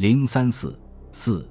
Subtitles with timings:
[0.00, 0.80] 零三四
[1.12, 1.46] 四，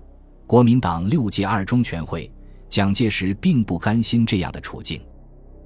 [0.48, 2.34] 国民党六届二中全会，
[2.68, 5.00] 蒋介石并不甘心这样的处境。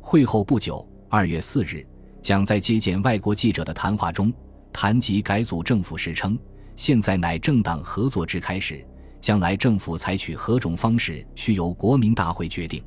[0.01, 1.87] 会后不久，二月四日，
[2.21, 4.33] 蒋在接见外国记者的谈话中，
[4.73, 6.37] 谈及改组政府时称
[6.75, 8.85] ：“现在乃政党合作之开始，
[9.21, 12.83] 将来政府采取何种方式，需由国民大会决定。”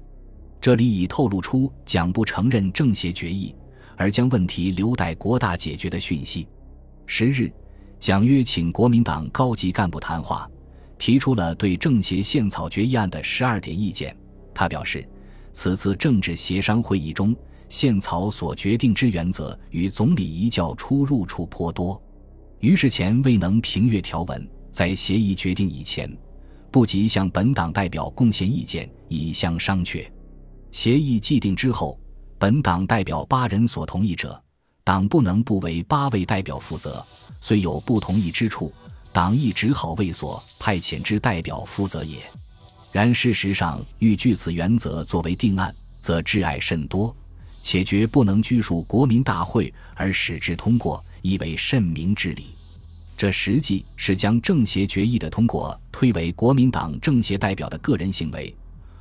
[0.61, 3.57] 这里已透露出蒋不承认政协决议，
[3.97, 6.47] 而将问题留待国大解决的讯息。
[7.07, 7.51] 十日，
[7.99, 10.49] 蒋约请国民党高级干部谈话，
[10.99, 14.17] 提出了对政协宪草决议案的十二点意见。
[14.55, 15.07] 他表示，
[15.53, 17.35] 此次政治协商会议中，
[17.69, 22.01] 宪草所决定之原则与总理遗教出入处颇多，
[22.61, 26.11] 于是前未能评阅条文，在协议决定以前，
[26.71, 30.07] 不及向本党代表贡献意见，以相商榷。
[30.71, 31.99] 协议既定之后，
[32.39, 34.41] 本党代表八人所同意者，
[34.87, 37.05] 党不能不为八位代表负责。
[37.41, 38.73] 虽有不同意之处，
[39.13, 42.19] 党亦只好为所派遣之代表负责也。
[42.93, 47.13] 然事实上，欲据此原则作为定案，则挚爱甚多，
[47.63, 52.55] 且绝不能拘束国民大会而使之通过，亦为甚明之理。
[53.17, 58.55] 这实际是将政协决议的通过推为国民党政协代表的个人行为。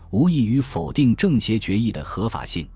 [0.09, 2.67] 无异于否定政协决议的合法性。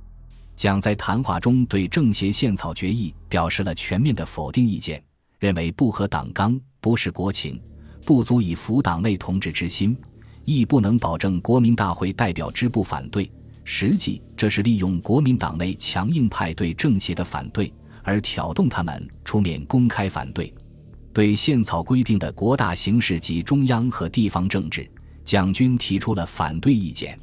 [0.60, 5.02] 蒋在谈话中对政协宪草决议表示了全面的否定意见，
[5.40, 7.58] 认为不合党纲，不是国情，
[8.06, 9.96] 不足以服党内同志之心，
[10.44, 13.32] 亦不能保证国民大会代表之不反对。
[13.64, 17.72] 实际这是利用国民党内强硬派对政协的反对，
[18.04, 20.54] 而挑动他们出面公开反对。
[21.14, 24.86] 对宪草规定的国大形势及中央和地方政治，
[25.24, 27.18] 蒋军提出了反对意见。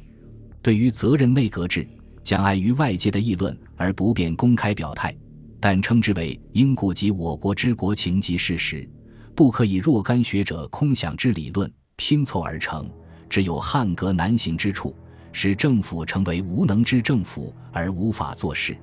[0.59, 1.87] 对于责任内阁制，
[2.27, 5.15] 蒋碍于外界的议论而不便公开表态，
[5.61, 8.85] 但称之为应顾及我国之国情及事实，
[9.33, 12.85] 不可以若干学者空想之理论拼凑而成，
[13.29, 14.93] 只有汉格难行之处，
[15.31, 18.77] 使政府成为无能之政府而无法做事。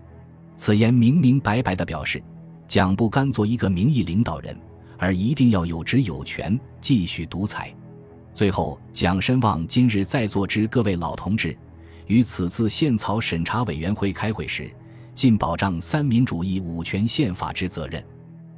[0.57, 2.25] 此言明明白白地表示，
[2.67, 4.59] 蒋不甘做一个名义领导人，
[4.97, 7.71] 而一定要有职有权，继续独裁。
[8.33, 11.55] 最后，蒋深望今日在座之各位老同志。
[12.07, 14.71] 于此次宪草审查委员会开会时，
[15.15, 18.05] 尽保障三民主义五权宪法之责任。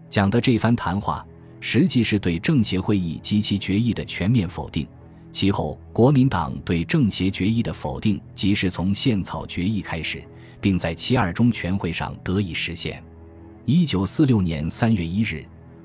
[0.09, 1.25] 讲的这番谈话，
[1.61, 4.87] 实际是对政协会议及其决议的全面否定。
[5.33, 10.25] 其后，国民党对政协决议的否定，即是从宪草决议开始，
[10.61, 13.03] 并在其二中全会上得以实现。
[13.67, 15.45] 一九四六年三月一日，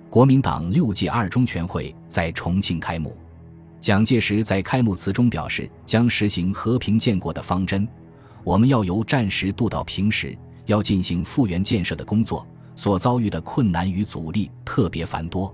[0.10, 3.18] 国民党六届二中全会在重庆开幕。
[3.82, 7.86] 蒋介石在开幕词中表示，将实行和平建国的方针。
[8.44, 10.38] 我们要由战时渡到平时，
[10.68, 15.54] 要进行复原建设的工作，所遭遇的困难与阻力特别繁多。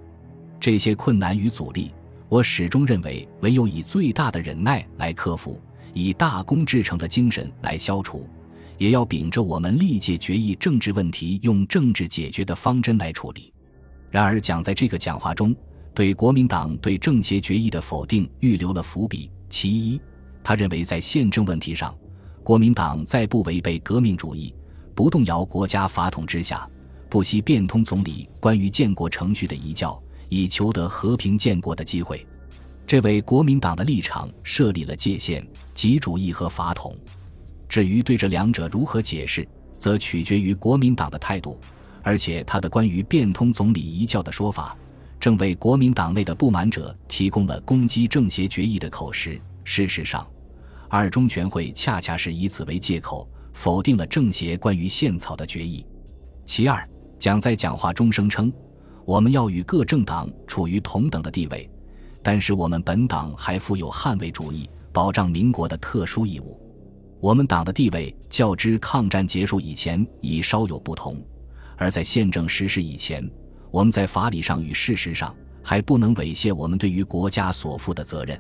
[0.59, 1.93] 这些困难与阻力，
[2.27, 5.61] 我始终认为，唯有以最大的忍耐来克服，
[5.93, 8.27] 以大功至成的精神来消除，
[8.77, 13.53] 也要秉着我们历届决议政治问题用政治解决的方针来处理。
[14.11, 15.55] 然而，蒋在这个讲话中。
[15.97, 19.31] 对国民党对政协决议的否定预留了伏笔。
[19.49, 19.99] 其一，
[20.43, 21.97] 他认为在宪政问题上，
[22.43, 24.53] 国民党在不违背革命主义、
[24.93, 26.69] 不动摇国家法统之下，
[27.09, 29.99] 不惜变通总理关于建国程序的遗教，
[30.29, 32.23] 以求得和平建国的机会。
[32.85, 35.43] 这为国民党的立场设立了界限，
[35.73, 36.95] 即主义和法统。
[37.67, 41.59] 至于对这两者如何解释，则取决于国民党的态度。
[42.03, 44.77] 而且他的关于变通总理遗教的说法。
[45.19, 49.39] 正为国民党内的不满者提供了攻击政协决议的口实。
[49.63, 50.25] 事实上，
[50.87, 55.85] 二中全会恰恰是以此为借口，否定了政协关于宪草的决议。
[56.45, 56.87] 其二，
[57.19, 58.53] 蒋在讲话中声称
[59.03, 61.69] ：“我们要与各政党处于同等的地位，
[62.23, 66.57] 但是我们本党还负有捍卫主义、保障民国的特殊义务。
[67.19, 71.21] 我们党的地位较之抗战结束以前已稍有不同，
[71.75, 73.27] 而在宪政实施以前。”
[73.77, 78.35] 我们在法理上与事实上还不能猥亵我们对于国家所负的责任，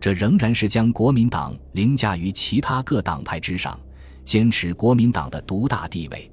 [0.00, 3.78] 这仍然是将国民党凌驾于其他各党派之上，
[4.24, 6.28] 坚持国民党的独大地位。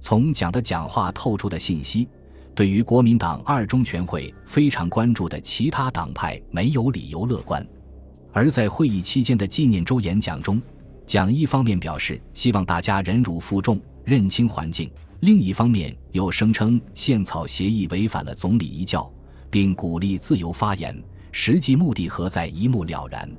[0.00, 2.08] 从蒋的讲话透出的信息，
[2.56, 7.64] 对于国民党二中全会非常关注的其他党派没有理由乐观。
[8.32, 10.60] 而在会议期间的纪念周演讲中，
[11.06, 14.90] 蒋一方面表示希望大家忍辱负重，认清环境。
[15.20, 19.08] 另一方面，又声称宪草协议违反了总理遗教，
[19.50, 20.98] 并鼓励自由发言，
[21.30, 23.30] 实际目的何在，一目了然。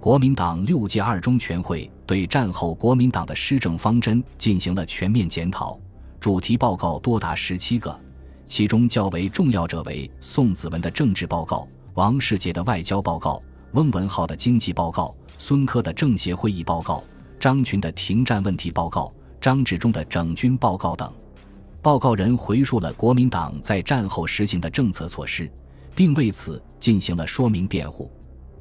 [0.00, 5.78] 国民党六届二中全会对战后国民党的施政方针进行了全面检讨，
[6.18, 7.96] 主题报告多达十七个，
[8.48, 13.40] 其中较为重要者为宋子文的政治报告、王世杰的外交报告、
[13.74, 17.04] 翁文浩的经济报告、孙科的政协会议报告、
[17.38, 21.12] 张群的停战问题报告、张治中的整军报告等。
[21.80, 25.50] 报告人回述了国民党在战后实行的政策措施，
[25.94, 28.10] 并为此进行了说明辩护。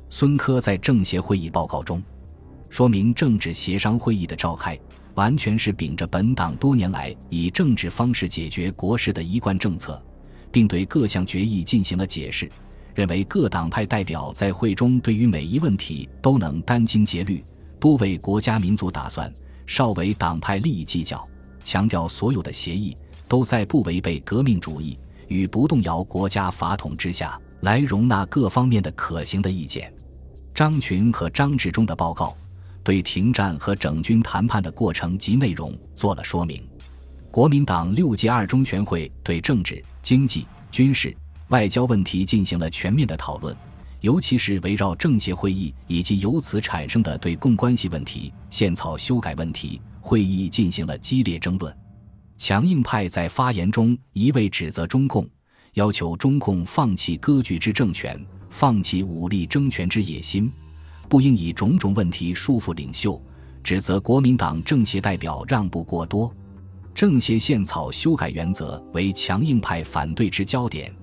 [0.09, 2.01] 孙科在政协会议报告中
[2.69, 4.79] 说明，政治协商会议的召开
[5.15, 10.01] 完全是秉着本党多年来以政治方式解决国事的一贯政策，
[10.51, 12.49] 并对各项决议进行了解释，
[12.93, 17.43] 认为各党派代表在会中对于每一问题都能殚精竭虑，
[17.79, 19.33] 多为国家民族打算，
[19.65, 21.27] 少为党派利益计较，
[21.63, 22.95] 强调所有的协议。
[23.27, 24.97] 都在不违背革命主义
[25.27, 29.93] 与不动摇国家法统之下来容纳各方面的可行的意见。
[30.53, 32.35] 张群和张治中的报告
[32.83, 36.67] 对停战和整军谈判的过程及内容做了说明。
[37.29, 41.15] 国民党六届二中全会对政治、经济、军事、
[41.49, 43.55] 外交问题进行了全面的讨论，
[44.01, 51.77] 尤其是围绕政协会议以及由此产生的对共关系问题、宪草修改问题，会议进行了激烈争论。
[52.37, 55.27] 强硬派在发言中一味指责中共，
[55.73, 60.51] 要求中共放弃割据之政权，放弃武力争权之野心，
[61.09, 63.19] 不应以种种问题束缚领袖，
[63.63, 66.31] 指责国民党政协代表让步过多。
[66.93, 70.93] 政协宪草修改原则为强硬派反对之焦点，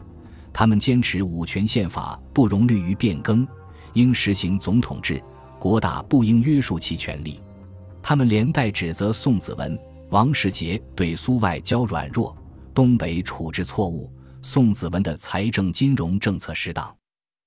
[0.53, 3.47] 他们坚持五权宪法不容虑于变更，
[3.95, 5.21] 应实行总统制，
[5.59, 7.41] 国大不应约束其权力。
[8.01, 9.77] 他们连带指责宋子文。
[10.11, 12.37] 王世杰对苏外交软弱，
[12.73, 14.13] 东北处置错误，
[14.43, 16.95] 宋子文的财政金融政策失当。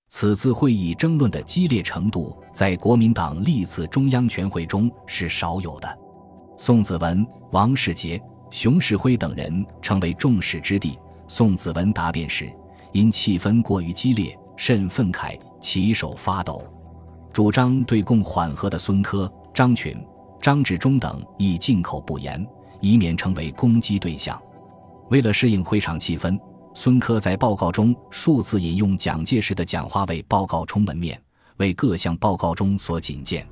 [0.09, 5.97] 此次会议争论的激烈程度，在国民党历次中央全会中是少有的。
[6.57, 10.97] 宋子文、王世杰、熊式辉等人成为众矢之的。
[11.27, 12.51] 宋子文答辩时，
[12.93, 16.63] 因气氛过于激烈，甚愤慨，起手发抖。
[17.31, 19.95] 主张对共缓和的孙科、张群、
[20.41, 22.47] 张治中等亦进口不言。
[22.79, 24.39] 以免成为攻击对象。
[25.09, 26.39] 为了适应会场气氛，
[26.73, 31.19] 孙科在报告中数次引用蒋介石的讲话为报告充门面，
[31.57, 33.47] 为各项报告中所仅见。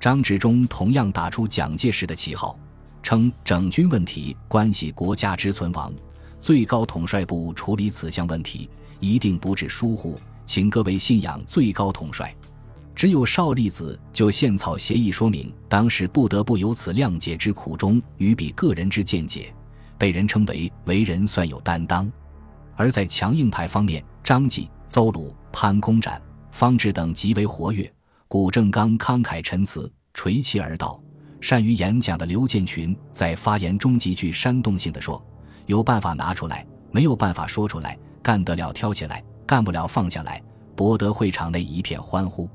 [0.00, 2.58] 张治中同样打出蒋介石的旗号，
[3.02, 5.92] 称整军问题关系国家之存亡，
[6.40, 8.68] 最高统帅部处理此项问题
[9.00, 12.34] 一定不致疏忽，请各位信仰最高统帅。
[12.96, 19.54] 只有少利子就献草协议说明，当时不得不由此谅解之苦衷与比个人之见解，
[19.98, 22.10] 被人称为为人算有担当。
[22.74, 26.20] 而在强硬派方面，张继、邹鲁、潘公展、
[26.50, 27.84] 方志等极为活跃；
[28.28, 30.98] 古正刚慷慨陈词，垂其而道，
[31.42, 35.22] 善于演讲的刘建群在发言中极具煽动性的说
[35.66, 40.42] ：“有办法拿出来，没有办法说出来，干得了挑起来，干不了放下来，
[40.74, 42.48] 博得会场内一片欢呼。”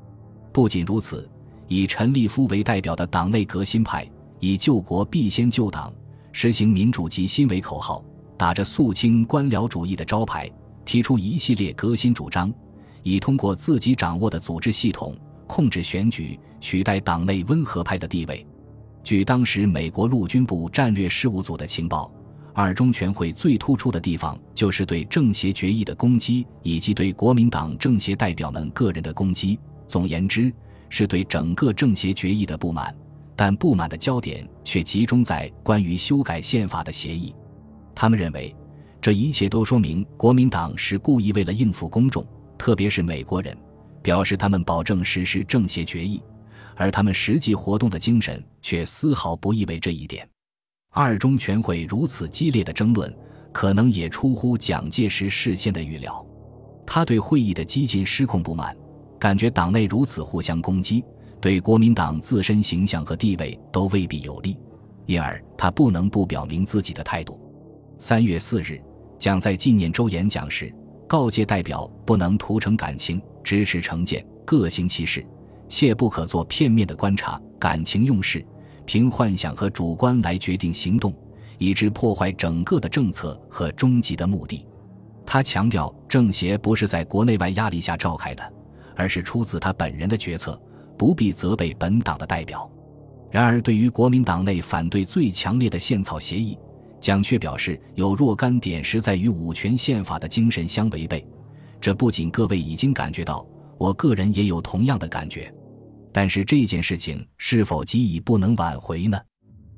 [0.51, 1.29] 不仅如此，
[1.67, 4.09] 以陈立夫为代表的党内革新派，
[4.39, 5.93] 以救国必先救党、
[6.31, 8.03] 实行民主及新为口号，
[8.37, 10.49] 打着肃清官僚主义的招牌，
[10.83, 12.53] 提出一系列革新主张，
[13.03, 15.15] 以通过自己掌握的组织系统
[15.47, 18.45] 控制选举，取代党内温和派的地位。
[19.03, 22.11] 据当时美国陆军部战略事务组的情报，
[22.53, 29.57] 二中全会最突出的地方就是对政协决议的攻击，以及对国民党政协代表们个人的攻击。
[29.91, 30.51] 总言之，
[30.87, 32.95] 是对整个政协决议的不满，
[33.35, 37.35] 但不满的焦点却集中在关于修改宪法的协议。
[37.93, 38.55] 他们认为，
[39.01, 42.25] 这一切都说明国民党是故意为了应付公众，
[42.57, 43.55] 特别是美国人，
[44.01, 46.23] 表示他们保证实施政协决议，
[46.77, 50.25] 而他们实际活动的精神却丝毫不意味这一点。
[50.93, 53.13] 二中全会如此激烈的争论，
[53.51, 56.25] 可能也出乎蒋介石事先的预料。
[56.85, 58.75] 他对会议的激进失控不满。
[59.21, 61.05] 感觉党内如此互相攻击，
[61.39, 64.57] 对国民党自身形象和地位都未必有利，
[65.05, 67.39] 因而他不能不表明自己的态度。
[67.99, 68.81] 三月四日，
[69.19, 70.73] 蒋在纪念周演讲时
[71.07, 75.23] 告诫代表，不能图成感情，支持成见，各行其事，
[75.67, 78.43] 切不可做片面的观察，感情用事，
[78.87, 81.13] 凭幻想和主观来决定行动，
[81.59, 84.65] 以致破坏整个的政策和终极的目的。
[85.27, 88.53] 他强调，政协不是在国内外压力下召开的。
[88.95, 90.59] 而是出自他本人的决策，
[90.97, 92.69] 不必责备本党的代表。
[93.29, 96.57] 然而，对于国民党内反对最强烈的宪草协议，
[96.99, 101.25] 蒋却表示有若干点实在与五权宪法的精神相违背。
[101.79, 103.45] 这不仅各位已经感觉到，
[103.77, 105.51] 我个人也有同样的感觉。
[106.11, 109.17] 但是这件事情是否即已不能挽回呢？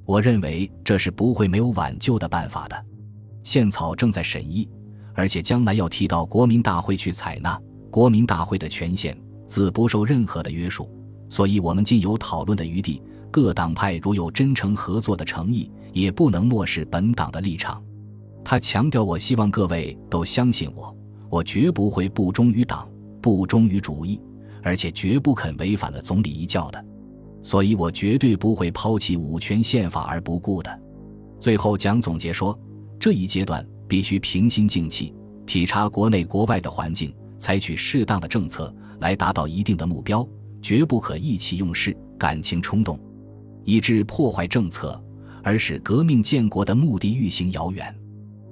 [0.03, 2.85] 我认为这是不会没有挽救的办法的。
[3.43, 4.67] 宪草正在审议，
[5.13, 7.57] 而且将来要提到国民大会去采纳。
[7.93, 10.89] 国民大会的权限自不受任何的约束，
[11.29, 12.99] 所以我们尽有讨论的余地。
[13.29, 17.79] 各党派如有真诚合作的诚意，也不能漠视本党的立场。
[18.43, 20.95] 他强调：“我希望各位都相信我，
[21.29, 22.89] 我绝不会不忠于党、
[23.21, 24.19] 不忠于主义，
[24.63, 26.83] 而且绝不肯违反了总理遗教的。
[27.43, 30.81] 所以我绝对不会抛弃五权宪法而不顾的。”
[31.39, 32.59] 最后蒋总结说
[32.99, 35.13] ：“这一阶段必须平心静气，
[35.45, 40.25] 体察国内国外的环境，采取适当的政策来达到一定的目标，
[40.61, 42.97] 绝不可意气用事、感情冲动。”
[43.65, 44.97] 以致破坏政策，
[45.43, 47.93] 而使革命建国的目的愈行遥远。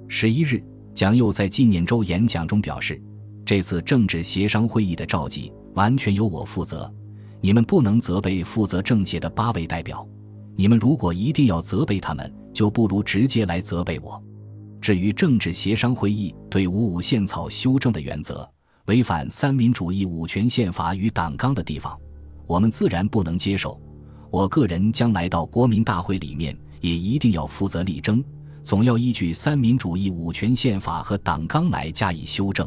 [0.08, 3.00] 十一日，蒋又在纪念周演讲中表示
[3.46, 6.92] ：“这次政治协商会议的召集完全由我负责，
[7.40, 10.06] 你们不能责备负责政协的八位代表。
[10.54, 14.22] 你们如果一定要责备他们，就不如直接来责备我。
[14.82, 18.46] 至于政治协商会议对五五宪草修正的原则
[18.86, 21.98] 违反三民主义五权宪法与党纲的地方，
[22.46, 23.80] 我们自然不能接受。”
[24.32, 28.24] 我个人将来到国民大会里面，也一定要负责力争，
[28.62, 32.66] 总要依据三民主义五权宪法和党纲来加以修正。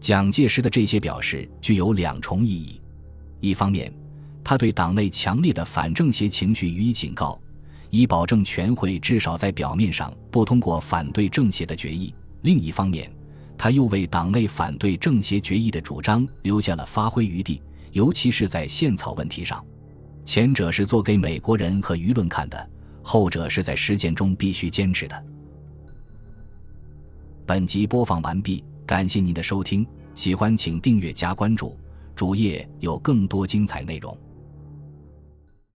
[0.00, 2.80] 蒋介石的这些表示具有两重意义：
[3.40, 3.92] 一方面，
[4.42, 7.38] 他对党内强烈的反政协情绪予以警告，
[7.90, 12.10] 以保证全会至少在表面上不通过反对政协的决议；
[12.40, 13.12] 另一方面，
[13.58, 19.64] 他又为党内反对政协决议的主张留下了发挥余地，尤其是在宪草问题上。
[20.24, 22.70] 前者是做给美国人和舆论看的，
[23.02, 25.24] 后者是在实践中必须坚持的。
[27.46, 31.78] 本集播放完毕，感谢您的收听，喜欢请订阅加关注，
[32.16, 34.18] 主页有更多精彩内容。